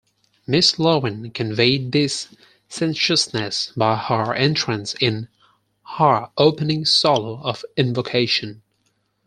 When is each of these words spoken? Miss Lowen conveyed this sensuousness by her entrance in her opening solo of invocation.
Miss 0.47 0.79
Lowen 0.79 1.29
conveyed 1.31 1.91
this 1.91 2.29
sensuousness 2.67 3.71
by 3.77 3.95
her 3.97 4.33
entrance 4.33 4.95
in 4.99 5.27
her 5.99 6.31
opening 6.39 6.85
solo 6.85 7.39
of 7.43 7.63
invocation. 7.77 8.63